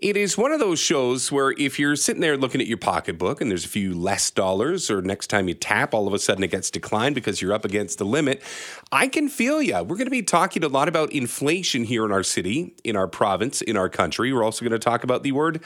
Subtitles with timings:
[0.00, 3.42] It is one of those shows where if you're sitting there looking at your pocketbook
[3.42, 6.42] and there's a few less dollars, or next time you tap, all of a sudden
[6.42, 8.42] it gets declined because you're up against the limit,
[8.90, 9.74] I can feel you.
[9.74, 13.08] We're going to be talking a lot about inflation here in our city, in our
[13.08, 14.32] province, in our country.
[14.32, 15.62] We're also going to talk about the word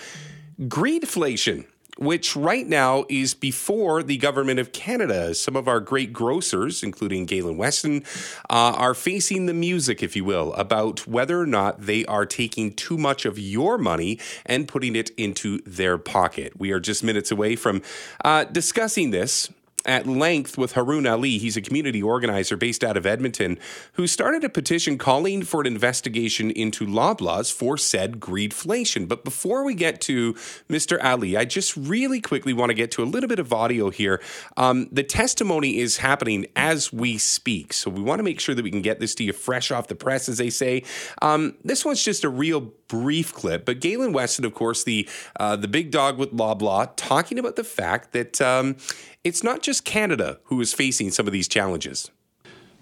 [0.62, 1.66] greedflation
[1.98, 5.34] which right now is before the government of Canada.
[5.34, 8.04] Some of our great grocers, including Galen Weston,
[8.50, 12.72] uh, are facing the music, if you will, about whether or not they are taking
[12.72, 16.58] too much of your money and putting it into their pocket.
[16.58, 17.82] We are just minutes away from
[18.24, 19.50] uh, discussing this
[19.86, 21.38] at length with Haruun Ali.
[21.38, 23.58] He's a community organizer based out of Edmonton
[23.94, 29.06] who started a petition calling for an investigation into Loblaws for said greedflation.
[29.08, 30.34] But before we get to
[30.68, 31.02] Mr.
[31.02, 34.20] Ali, I just really quickly want to get to a little bit of audio here.
[34.56, 38.62] Um, the testimony is happening as we speak, so we want to make sure that
[38.62, 40.82] we can get this to you fresh off the press, as they say.
[41.22, 45.08] Um, this one's just a real brief clip, but Galen Weston, of course, the
[45.40, 48.40] uh, the big dog with Loblaw, talking about the fact that.
[48.40, 48.76] Um,
[49.24, 52.10] it's not just Canada who is facing some of these challenges.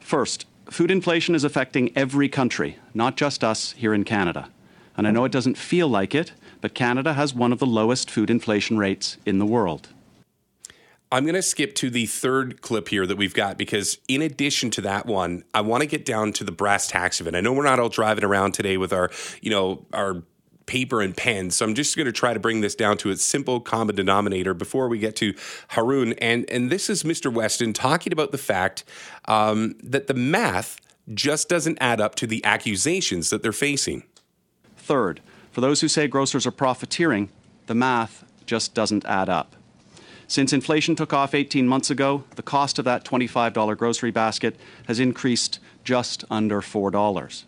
[0.00, 4.50] First, food inflation is affecting every country, not just us here in Canada.
[4.96, 8.10] And I know it doesn't feel like it, but Canada has one of the lowest
[8.10, 9.90] food inflation rates in the world.
[11.12, 14.70] I'm going to skip to the third clip here that we've got because, in addition
[14.70, 17.34] to that one, I want to get down to the brass tacks of it.
[17.34, 19.10] I know we're not all driving around today with our,
[19.42, 20.22] you know, our
[20.64, 21.50] paper and pen.
[21.50, 24.54] So I'm just going to try to bring this down to its simple common denominator
[24.54, 25.34] before we get to
[25.72, 26.16] Haruun.
[26.18, 27.30] And, and this is Mr.
[27.30, 28.84] Weston talking about the fact
[29.26, 30.80] um, that the math
[31.12, 34.04] just doesn't add up to the accusations that they're facing.
[34.78, 35.20] Third,
[35.50, 37.28] for those who say grocers are profiteering,
[37.66, 39.56] the math just doesn't add up.
[40.26, 44.56] Since inflation took off 18 months ago, the cost of that $25 grocery basket
[44.86, 47.44] has increased just under $4.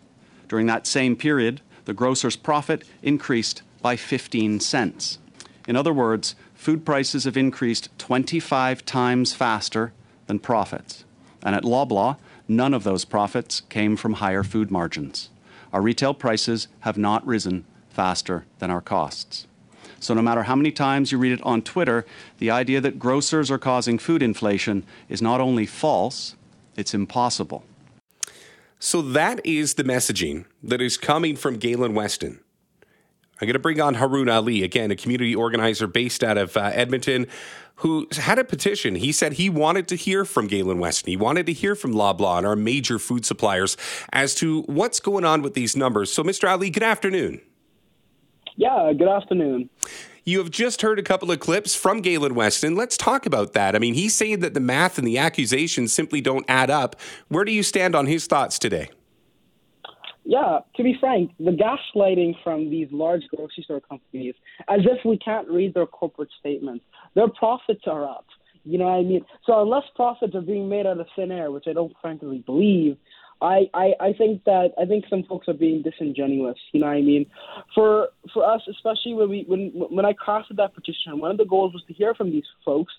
[0.47, 5.19] During that same period, the grocer's profit increased by 15 cents.
[5.67, 9.93] In other words, food prices have increased 25 times faster
[10.27, 11.03] than profits.
[11.43, 15.29] And at Loblaw, none of those profits came from higher food margins.
[15.73, 19.47] Our retail prices have not risen faster than our costs.
[19.99, 22.05] So, no matter how many times you read it on Twitter,
[22.37, 26.35] the idea that grocers are causing food inflation is not only false,
[26.75, 27.63] it's impossible.
[28.79, 32.39] So that is the messaging that is coming from Galen Weston.
[33.41, 36.71] I'm going to bring on Haruun Ali, again, a community organizer based out of uh,
[36.73, 37.27] Edmonton,
[37.77, 38.95] who had a petition.
[38.95, 41.09] He said he wanted to hear from Galen Weston.
[41.09, 43.75] He wanted to hear from Loblaw and our major food suppliers
[44.13, 46.13] as to what's going on with these numbers.
[46.13, 46.49] So, Mr.
[46.49, 47.41] Ali, good afternoon.
[48.57, 49.69] Yeah, good afternoon.
[50.23, 52.75] You have just heard a couple of clips from Galen Weston.
[52.75, 53.75] Let's talk about that.
[53.75, 56.95] I mean, he's saying that the math and the accusations simply don't add up.
[57.27, 58.89] Where do you stand on his thoughts today?
[60.23, 64.33] Yeah, to be frank, the gaslighting from these large grocery store companies,
[64.67, 66.83] as if we can't read their corporate statements,
[67.13, 68.25] their profits are up.
[68.63, 69.23] You know what I mean?
[69.45, 72.97] So unless profits are being made out of thin air, which I don't frankly believe,
[73.41, 76.57] I, I, I think that I think some folks are being disingenuous.
[76.71, 77.25] You know what I mean?
[77.73, 81.45] For for us, especially when we when when I crafted that petition, one of the
[81.45, 82.93] goals was to hear from these folks,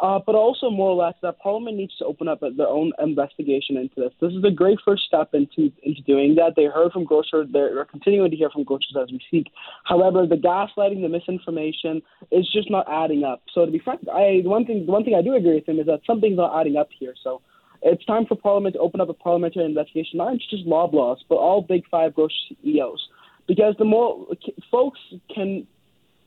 [0.00, 3.76] uh, but also more or less that Parliament needs to open up their own investigation
[3.76, 4.12] into this.
[4.20, 6.52] This is a great first step into into doing that.
[6.54, 7.48] They heard from grocers.
[7.52, 9.48] They're continuing to hear from grocers as we speak.
[9.84, 13.42] However, the gaslighting, the misinformation is just not adding up.
[13.52, 15.86] So to be frank, I one thing one thing I do agree with him is
[15.86, 17.14] that something's not adding up here.
[17.22, 17.42] So
[17.82, 21.62] it's time for Parliament to open up a parliamentary investigation, not just Loblaws, but all
[21.62, 23.08] Big Five grocery CEOs,
[23.46, 24.26] because the more
[24.70, 25.00] folks
[25.34, 25.66] can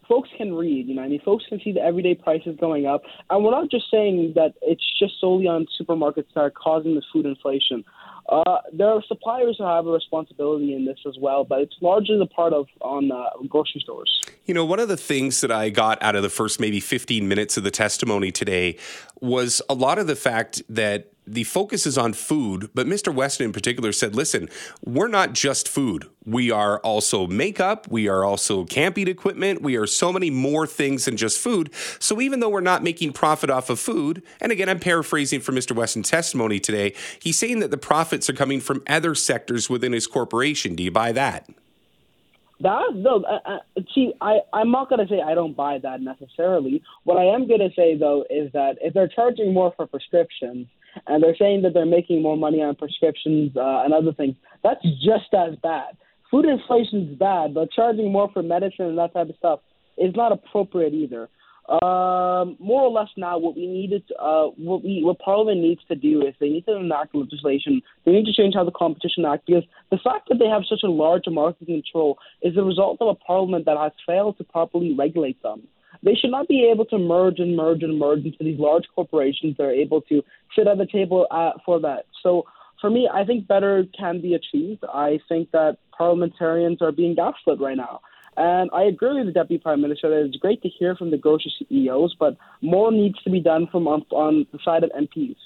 [0.07, 3.01] folks can read, you know, I mean, folks can see the everyday prices going up,
[3.29, 7.05] and we're not just saying that it's just solely on supermarkets that are causing this
[7.11, 7.83] food inflation.
[8.27, 12.17] Uh, there are suppliers who have a responsibility in this as well, but it's largely
[12.17, 14.21] the part of on uh, grocery stores.
[14.45, 17.27] You know, one of the things that I got out of the first maybe 15
[17.27, 18.77] minutes of the testimony today
[19.21, 23.13] was a lot of the fact that the focus is on food, but Mr.
[23.13, 24.49] Weston in particular said, listen,
[24.83, 26.07] we're not just food.
[26.25, 27.87] We are also makeup.
[27.89, 29.61] We are also camping equipment.
[29.61, 31.71] We are so many more things than just food.
[31.99, 35.55] So even though we're not making profit off of food, and again, I'm paraphrasing from
[35.55, 35.75] Mr.
[35.75, 40.07] Weston's testimony today, he's saying that the profits are coming from other sectors within his
[40.07, 40.75] corporation.
[40.75, 41.49] Do you buy that?
[42.61, 46.81] That no, uh, uh, see, I I'm not gonna say I don't buy that necessarily.
[47.03, 50.67] What I am gonna say though is that if they're charging more for prescriptions
[51.07, 54.81] and they're saying that they're making more money on prescriptions uh, and other things, that's
[55.03, 55.97] just as bad.
[56.31, 59.59] Food inflation is bad, but charging more for medicine and that type of stuff
[59.97, 61.29] is not appropriate either.
[61.67, 65.95] Um, more or less now, what we needed, uh, what we, what Parliament needs to
[65.95, 67.81] do is they need to enact legislation.
[68.05, 70.81] They need to change how the Competition Act because the fact that they have such
[70.83, 74.93] a large market control is the result of a Parliament that has failed to properly
[74.93, 75.63] regulate them.
[76.03, 79.57] They should not be able to merge and merge and merge into these large corporations
[79.57, 80.21] that are able to
[80.55, 82.05] sit at the table uh, for that.
[82.21, 82.45] So
[82.79, 84.83] for me, I think better can be achieved.
[84.93, 88.01] I think that parliamentarians are being gaslit right now.
[88.37, 91.17] And I agree with the Deputy Prime Minister that it's great to hear from the
[91.17, 95.37] grocery CEOs, but more needs to be done from on, on the side of MPs.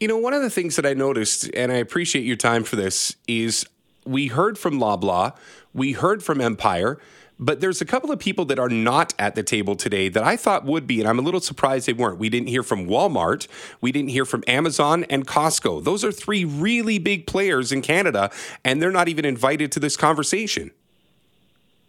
[0.00, 2.74] You know, one of the things that I noticed, and I appreciate your time for
[2.74, 3.66] this, is
[4.04, 5.36] we heard from Loblaw,
[5.72, 6.98] we heard from Empire,
[7.38, 10.36] but there's a couple of people that are not at the table today that I
[10.36, 12.18] thought would be, and I'm a little surprised they weren't.
[12.18, 13.46] We didn't hear from Walmart,
[13.80, 15.84] we didn't hear from Amazon and Costco.
[15.84, 18.30] Those are three really big players in Canada,
[18.64, 20.72] and they're not even invited to this conversation.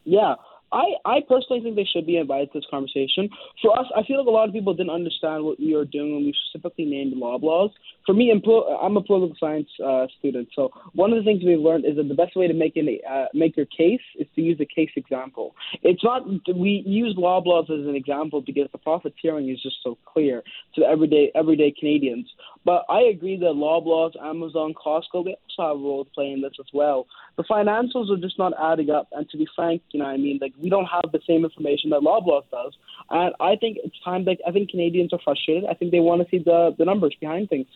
[0.06, 0.36] Yeah.
[0.74, 3.30] I, I personally think they should be invited to this conversation.
[3.62, 6.16] For us, I feel like a lot of people didn't understand what we were doing
[6.16, 7.72] when we specifically named Loblaws.
[8.06, 11.86] For me, I'm a political science uh, student, so one of the things we've learned
[11.86, 14.60] is that the best way to make an, uh, make your case is to use
[14.60, 15.56] a case example.
[15.84, 16.26] It's not
[16.56, 20.44] we use Loblaws as an example because the profiteering is just so clear
[20.76, 22.28] to everyday everyday Canadians.
[22.66, 26.42] But I agree that Loblaws, Amazon, Costco, they also have a role to play in
[26.42, 27.08] this as well.
[27.38, 30.40] The financials are just not adding up, and to be frank, you know, I mean,
[30.42, 32.74] like we don't have the same information that Loblaws does,
[33.10, 35.66] and I think it's time that I think Canadians are frustrated.
[35.70, 37.68] I think they want to see the the numbers behind things.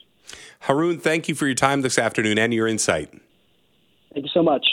[0.63, 3.11] Haruun, thank you for your time this afternoon and your insight.
[4.13, 4.65] Thank you so much.